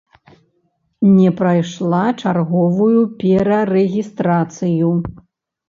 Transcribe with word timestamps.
Не 1.17 1.29
прайшла 1.41 1.99
чарговую 2.23 2.97
перарэгістрацыю. 3.21 4.93